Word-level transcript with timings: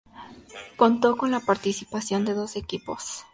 Contó 0.77 1.15
con 1.15 1.29
la 1.29 1.41
participación 1.41 2.25
de 2.25 2.33
doce 2.33 2.57
equipos. 2.57 3.23